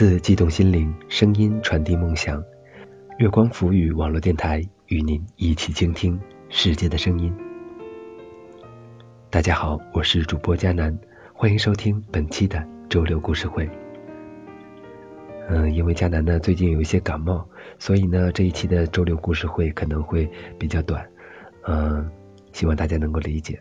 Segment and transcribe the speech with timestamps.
[0.00, 2.42] 字悸动心灵，声音传递梦想。
[3.18, 6.18] 月光浮语网络电台与您一起倾听
[6.48, 7.30] 世界的声音。
[9.28, 10.98] 大家好，我是主播佳楠，
[11.34, 13.68] 欢迎收听本期的周六故事会。
[15.50, 17.46] 嗯，因为佳楠呢最近有一些感冒，
[17.78, 20.26] 所以呢这一期的周六故事会可能会
[20.58, 21.06] 比较短，
[21.66, 22.10] 嗯，
[22.54, 23.60] 希望大家能够理解。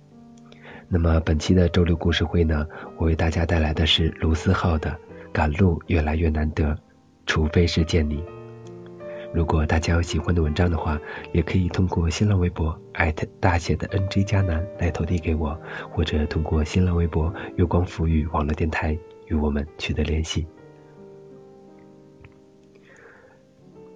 [0.88, 4.97] 那么本期的周六故事会呢，我为大家带来的是卢思浩的。
[5.31, 6.77] 赶路越来越难得，
[7.25, 8.23] 除非是见你。
[9.31, 10.99] 如果大家有喜欢的文章的话，
[11.33, 15.55] 也可以通过新浪微博艾特大写的 NG 加南来投递给我，
[15.91, 20.47] 或者通过新浪微博月光浮语网络电台与我们取得联系。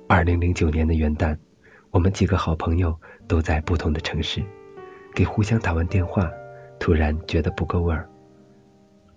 [0.07, 1.35] 二零零九年的元旦，
[1.89, 2.95] 我们几个好朋友
[3.27, 4.43] 都在不同的城市，
[5.15, 6.31] 给互相打完电话，
[6.79, 8.07] 突然觉得不够味儿。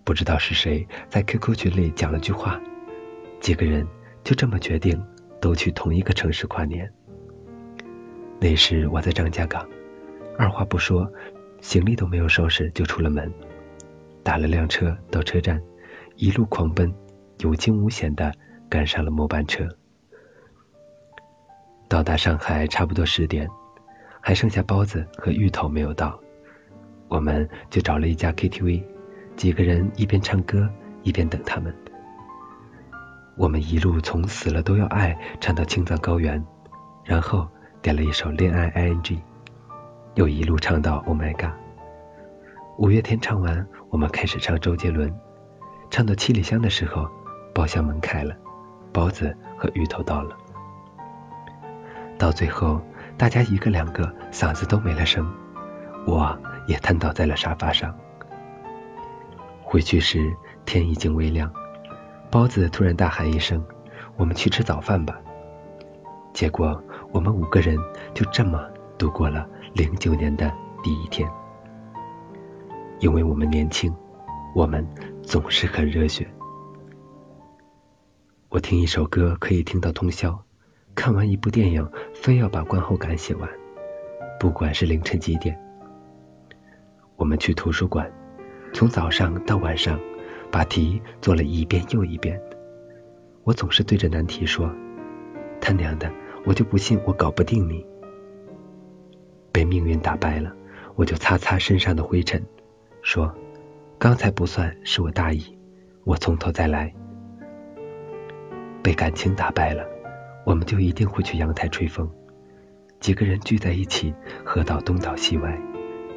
[0.07, 2.61] 不知道是谁在 QQ 群里讲了句话，
[3.41, 3.85] 几个人
[4.23, 5.05] 就这么决定
[5.41, 6.89] 都去同一个城市跨年。
[8.39, 9.69] 那时我在张家港，
[10.39, 11.13] 二话不说，
[11.61, 13.29] 行李都没有收拾就出了门，
[14.23, 15.61] 打了辆车到车站，
[16.15, 16.95] 一路狂奔，
[17.41, 18.33] 有惊无险的
[18.71, 19.67] 赶上了末班车。
[21.89, 23.51] 到达上海差不多十点，
[24.21, 26.17] 还剩下包子和芋头没有到，
[27.09, 28.85] 我们就找了一家 KTV。
[29.37, 30.69] 几个人一边唱歌
[31.03, 31.75] 一边等他们。
[33.37, 36.43] 我们一路从死了都要爱唱到青藏高原，
[37.05, 37.47] 然后
[37.83, 39.19] 点了一首恋爱 ing，
[40.15, 41.53] 又一路唱到 Oh my god。
[42.79, 45.15] 五月天唱完，我们开始唱周杰伦，
[45.91, 47.07] 唱到七里香的时候，
[47.55, 48.35] 包厢门开了，
[48.93, 50.35] 包子和芋头到了。
[52.19, 52.81] 到最后，
[53.19, 55.31] 大家一个两个嗓子都没了声，
[56.07, 56.35] 我
[56.67, 57.95] 也瘫倒在了沙发上。
[59.69, 60.33] 回去时
[60.65, 61.53] 天已经微亮，
[62.31, 63.63] 包子突然大喊一声
[64.17, 65.21] ：“我们去吃早饭吧！”
[66.33, 67.77] 结果我们五个人
[68.15, 68.65] 就这么
[68.97, 69.45] 度过了
[69.75, 70.51] 零九年的
[70.85, 71.29] 第一天。
[73.01, 73.93] 因为我们年轻，
[74.55, 74.87] 我们
[75.21, 76.27] 总是很热血。
[78.49, 80.41] 我听一首歌可以听到通宵，
[80.95, 83.51] 看完一部电影非要把观后感写完，
[84.39, 85.59] 不管是凌晨几点。
[87.17, 88.09] 我们去图书馆。
[88.77, 89.99] 从早上到晚上，
[90.51, 92.39] 把题做了一遍又一遍。
[93.43, 94.71] 我总是对着难题说
[95.63, 96.13] ：“他娘的，
[96.45, 97.83] 我就不信我搞不定你。”
[99.51, 100.55] 被命运打败了，
[100.95, 102.45] 我就擦擦身上的灰尘，
[103.01, 103.35] 说
[103.99, 105.57] ：“刚才不算是我大意，
[106.05, 106.93] 我从头再来。”
[108.85, 109.87] 被感情打败了，
[110.45, 112.07] 我们就一定会去阳台吹风，
[113.01, 115.59] 几个人聚在一起，喝到东倒西歪，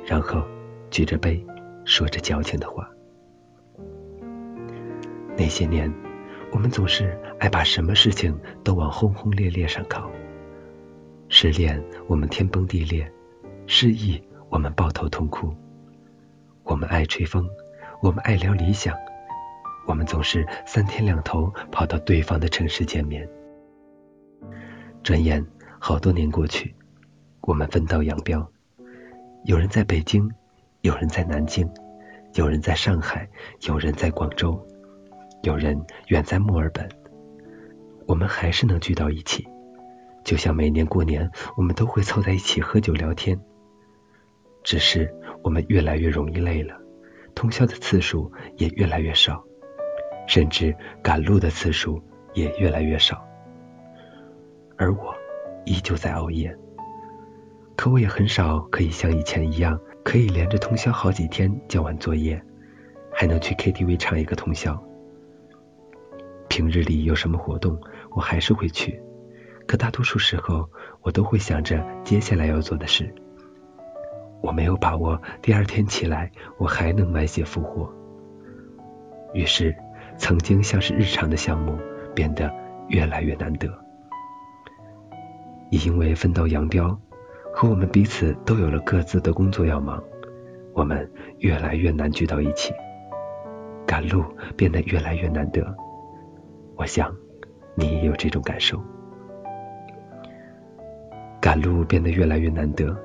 [0.05, 0.43] 然后
[0.91, 1.41] 举着杯。
[1.89, 2.87] 说着矫情的话。
[5.35, 5.91] 那些年，
[6.51, 10.07] 我们总是爱把什么事情都往轰轰烈烈上靠。
[11.29, 13.03] 失恋，我们天崩地裂；
[13.65, 15.51] 失意，我们抱头痛哭。
[16.63, 17.49] 我们爱吹风，
[18.03, 18.95] 我们爱聊理想，
[19.87, 23.27] 我们总是三天两头跑到对方的城市见面。
[25.01, 25.43] 转眼
[25.79, 26.75] 好多年过去，
[27.41, 28.47] 我们分道扬镳，
[29.45, 30.31] 有人在北京。
[30.81, 31.69] 有人在南京，
[32.35, 33.27] 有人在上海，
[33.67, 34.65] 有人在广州，
[35.43, 36.87] 有人远在墨尔本。
[38.07, 39.45] 我们还是能聚到一起，
[40.23, 43.37] 就像每年过年，我们都会凑在一起喝酒聊天。
[44.63, 45.13] 只是
[45.43, 46.75] 我们越来越容易累了，
[47.35, 49.43] 通宵的次数也越来越少，
[50.27, 50.73] 甚至
[51.03, 52.01] 赶路的次数
[52.33, 53.21] 也越来越少。
[54.77, 55.13] 而我
[55.65, 56.55] 依旧在熬夜，
[57.75, 59.77] 可我也很少可以像以前一样。
[60.03, 62.41] 可以连着通宵好几天交完作业，
[63.11, 64.81] 还能去 KTV 唱一个通宵。
[66.47, 67.79] 平日里有什么活动，
[68.11, 68.99] 我还是会去，
[69.67, 70.67] 可大多数时候
[71.01, 73.13] 我都会想着接下来要做的事。
[74.41, 77.93] 我没有把握第二天起来我还能满血复活，
[79.33, 79.75] 于是
[80.17, 81.77] 曾经像是日常的项目
[82.15, 82.51] 变得
[82.87, 83.67] 越来越难得。
[85.69, 86.99] 也因为分道扬镳。
[87.61, 90.01] 和我们彼此都有了各自的工作要忙，
[90.71, 92.73] 我们越来越难聚到一起，
[93.85, 94.23] 赶路
[94.55, 95.61] 变得越来越难得。
[96.77, 97.13] 我想
[97.75, 98.81] 你也有这种感受，
[101.41, 102.95] 赶路变得越来越难得，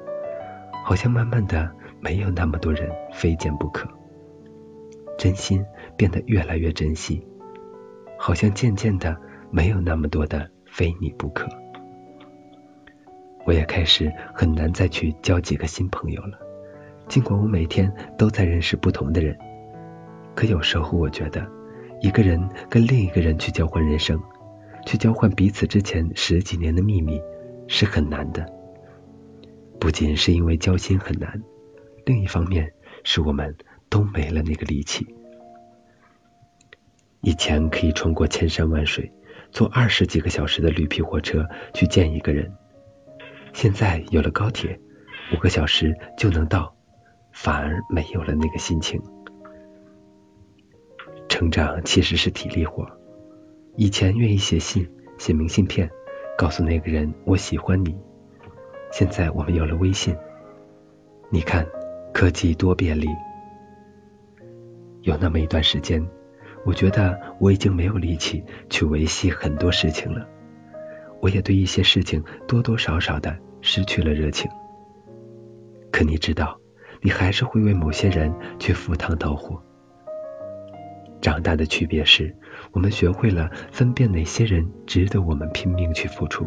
[0.84, 1.68] 好像慢慢的
[1.98, 3.88] 没有那么多人非见不可，
[5.18, 5.64] 真心
[5.96, 7.26] 变得越来越珍惜，
[8.16, 9.16] 好像渐渐的
[9.50, 11.48] 没有那么多的非你不可。
[13.46, 16.38] 我也开始很难再去交几个新朋友了，
[17.08, 19.36] 尽管我每天都在认识不同的人，
[20.34, 21.46] 可有时候我觉得，
[22.00, 24.20] 一个人跟另一个人去交换人生，
[24.86, 27.20] 去交换彼此之前十几年的秘密，
[27.68, 28.46] 是很难的。
[29.78, 31.42] 不仅是因为交心很难，
[32.06, 32.72] 另一方面
[33.04, 33.54] 是我们
[33.90, 35.06] 都没了那个力气。
[37.20, 39.12] 以前可以穿过千山万水，
[39.50, 42.52] 坐二十几个小时的绿皮火车去见一个人，
[43.54, 44.78] 现在有了高铁，
[45.32, 46.74] 五个小时就能到，
[47.32, 49.00] 反而没有了那个心情。
[51.28, 52.84] 成长其实是体力活，
[53.76, 55.88] 以前愿意写信、写明信片，
[56.36, 57.96] 告诉那个人我喜欢你。
[58.90, 60.16] 现在我们有了微信，
[61.30, 61.64] 你看
[62.12, 63.08] 科技多便利。
[65.02, 66.04] 有那么一段时间，
[66.66, 70.28] 我觉得我已经没有力气去维系很多事情了，
[71.20, 74.50] 我也对一些事情多多少少的失去了热情。
[75.90, 76.58] 可你知道，
[77.00, 79.62] 你还是会为某些人去赴汤蹈火。
[81.20, 82.36] 长大的区别是，
[82.72, 86.46] 我们学会了分辨哪些人值得我们拼命去付出。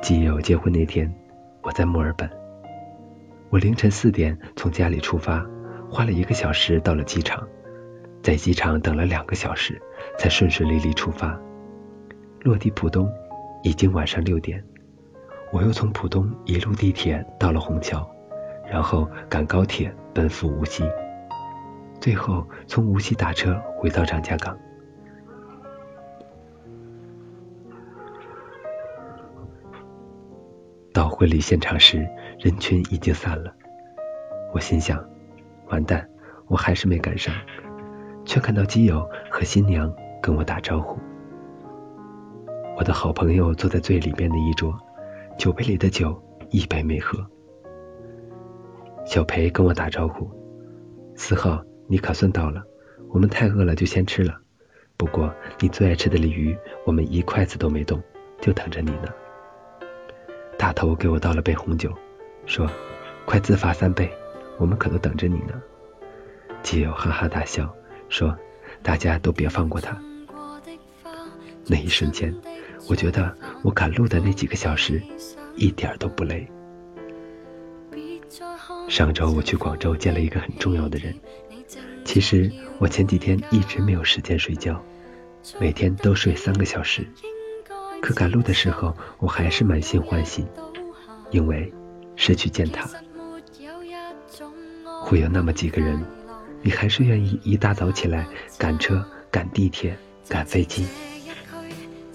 [0.00, 1.12] 基友结婚那天，
[1.62, 2.30] 我在墨尔本。
[3.50, 5.44] 我凌晨四点从家里出发，
[5.90, 7.46] 花了一个小时到了机场，
[8.22, 9.78] 在机场等了两个小时，
[10.18, 11.38] 才顺顺利利出发。
[12.40, 13.12] 落地浦东
[13.62, 14.62] 已经晚上六点，
[15.52, 18.08] 我又从浦东一路地铁到了虹桥，
[18.70, 20.84] 然后赶高铁奔赴无锡。
[22.00, 24.56] 最后从无锡打车回到张家港。
[30.92, 32.08] 到婚礼现场时，
[32.38, 33.52] 人群已经散了。
[34.54, 35.04] 我心想：
[35.68, 36.08] 完蛋，
[36.46, 37.34] 我还是没赶上。
[38.24, 40.98] 却看到基友和新娘跟我打招呼。
[42.78, 44.72] 我的好朋友坐在最里边的一桌，
[45.36, 46.16] 酒杯里的酒
[46.50, 47.18] 一杯没喝。
[49.04, 50.30] 小裴跟我打招呼
[51.16, 51.60] ：“四号。”
[51.90, 52.62] 你可算到了，
[53.08, 54.38] 我们太饿了就先吃了。
[54.98, 56.54] 不过你最爱吃的鲤鱼，
[56.84, 57.98] 我们一筷子都没动，
[58.42, 59.08] 就等着你呢。
[60.58, 61.90] 大头给我倒了杯红酒，
[62.44, 62.70] 说
[63.24, 64.08] ：“快自罚三杯，
[64.58, 65.60] 我们可都等着你呢。”
[66.62, 67.74] 基友哈哈大笑，
[68.10, 68.36] 说
[68.84, 69.98] ：“大家都别放过他。”
[71.66, 72.34] 那一瞬间，
[72.88, 75.02] 我觉得我赶路的那几个小时
[75.56, 76.48] 一点都不累。
[78.88, 81.14] 上周我去广州见了一个很重要的人。
[82.04, 84.82] 其实我前几天一直没有时间睡觉，
[85.60, 87.06] 每天都睡三个小时。
[88.00, 90.46] 可赶路的时候，我还是满心欢喜，
[91.30, 91.70] 因为
[92.16, 92.88] 是去见他。
[95.02, 96.02] 会有那么几个人，
[96.62, 98.26] 你还是愿意一大早起来
[98.56, 99.96] 赶车、赶地铁、
[100.28, 100.86] 赶飞机。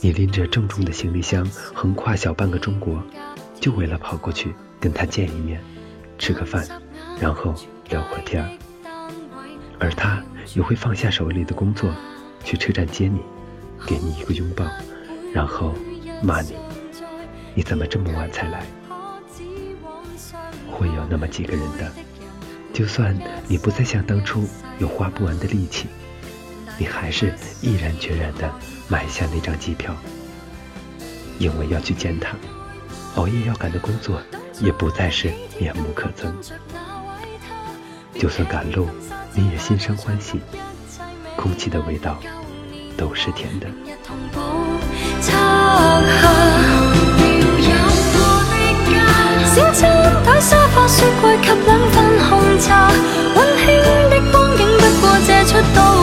[0.04, 3.02] 你拎着重重的行李箱，横跨小半个中国，
[3.62, 5.64] 就为了跑过去跟他见一面，
[6.18, 6.68] 吃个饭，
[7.22, 7.56] 然后
[7.88, 8.46] 聊会儿天。
[9.80, 10.22] 而他
[10.56, 11.90] 也会放下手里的工作，
[12.44, 13.22] 去车站接你，
[13.88, 14.66] 给你一个拥抱，
[15.34, 15.74] 然后
[16.22, 16.54] 骂你
[17.56, 18.66] ：“你怎么这么晚才来？”
[20.70, 21.90] 会有那么几个人的，
[22.74, 23.18] 就算
[23.48, 24.46] 你不再像当初
[24.80, 25.88] 有花不完的力气，
[26.78, 28.52] 你还是毅然决然地
[28.88, 29.96] 买下那张机票，
[31.40, 32.36] 因为要去见他，
[33.16, 34.22] 熬夜要赶的工作
[34.60, 36.32] 也不再是面目可憎。
[38.20, 38.88] 就算赶路。
[39.36, 40.40] 你也心生欢喜，
[41.36, 42.20] 空气的味道
[42.96, 43.66] 都是甜的。
[55.46, 56.03] 期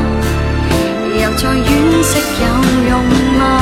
[1.31, 3.03] 又再惋惜有用
[3.39, 3.60] 吗？